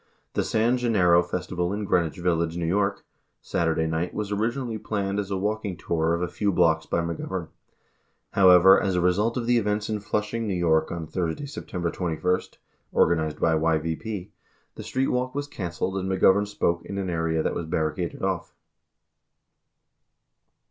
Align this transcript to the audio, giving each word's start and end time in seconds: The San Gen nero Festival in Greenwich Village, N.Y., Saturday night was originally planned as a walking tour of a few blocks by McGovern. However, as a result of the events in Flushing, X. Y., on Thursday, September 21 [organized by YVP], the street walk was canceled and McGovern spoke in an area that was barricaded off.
The 0.33 0.43
San 0.43 0.77
Gen 0.77 0.93
nero 0.93 1.21
Festival 1.21 1.71
in 1.71 1.85
Greenwich 1.85 2.17
Village, 2.17 2.57
N.Y., 2.57 2.91
Saturday 3.39 3.85
night 3.85 4.15
was 4.15 4.31
originally 4.31 4.79
planned 4.79 5.19
as 5.19 5.29
a 5.29 5.37
walking 5.37 5.77
tour 5.77 6.15
of 6.15 6.23
a 6.23 6.27
few 6.27 6.51
blocks 6.51 6.87
by 6.87 7.01
McGovern. 7.01 7.49
However, 8.31 8.81
as 8.81 8.95
a 8.95 8.99
result 8.99 9.37
of 9.37 9.45
the 9.45 9.59
events 9.59 9.91
in 9.91 9.99
Flushing, 9.99 10.51
X. 10.51 10.63
Y., 10.89 10.95
on 10.95 11.05
Thursday, 11.05 11.45
September 11.45 11.91
21 11.91 12.39
[organized 12.91 13.39
by 13.39 13.53
YVP], 13.53 14.31
the 14.73 14.81
street 14.83 15.05
walk 15.09 15.35
was 15.35 15.45
canceled 15.47 15.95
and 15.97 16.09
McGovern 16.11 16.47
spoke 16.47 16.83
in 16.83 16.97
an 16.97 17.11
area 17.11 17.43
that 17.43 17.53
was 17.53 17.67
barricaded 17.67 18.23
off. 18.23 18.55